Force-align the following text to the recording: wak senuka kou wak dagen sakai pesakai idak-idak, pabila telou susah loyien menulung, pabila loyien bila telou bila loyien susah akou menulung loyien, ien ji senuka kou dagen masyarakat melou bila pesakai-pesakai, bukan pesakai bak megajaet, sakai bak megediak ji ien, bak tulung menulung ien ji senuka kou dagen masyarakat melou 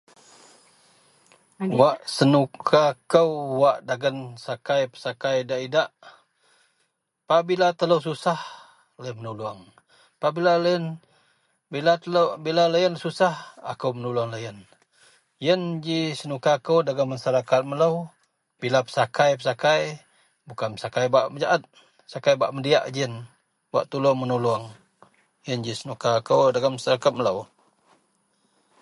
wak 1.81 1.97
senuka 2.15 2.85
kou 3.11 3.31
wak 3.63 3.77
dagen 3.89 4.17
sakai 4.45 4.81
pesakai 4.93 5.35
idak-idak, 5.43 5.89
pabila 7.29 7.67
telou 7.79 7.99
susah 8.07 8.39
loyien 8.97 9.15
menulung, 9.19 9.59
pabila 10.21 10.53
loyien 10.63 10.85
bila 11.73 11.93
telou 12.03 12.25
bila 12.45 12.63
loyien 12.73 12.95
susah 13.03 13.33
akou 13.71 13.91
menulung 13.95 14.29
loyien, 14.33 14.57
ien 15.47 15.61
ji 15.85 15.99
senuka 16.19 16.53
kou 16.67 16.79
dagen 16.87 17.07
masyarakat 17.13 17.61
melou 17.69 17.95
bila 18.61 18.79
pesakai-pesakai, 18.87 19.81
bukan 20.49 20.71
pesakai 20.81 21.05
bak 21.13 21.25
megajaet, 21.31 21.61
sakai 22.11 22.33
bak 22.41 22.51
megediak 22.57 22.85
ji 22.93 22.99
ien, 23.05 23.13
bak 23.73 23.85
tulung 23.93 24.17
menulung 24.21 24.63
ien 25.47 25.59
ji 25.65 25.71
senuka 25.79 26.11
kou 26.27 26.43
dagen 26.53 26.73
masyarakat 26.77 27.11
melou 27.17 27.39